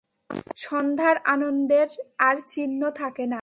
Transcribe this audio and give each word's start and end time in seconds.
সন্ধ্যার 0.57 1.17
আনন্দের 1.25 1.89
আর 2.19 2.35
চিহ্ন 2.47 2.81
থাকে 2.91 3.23
না। 3.25 3.29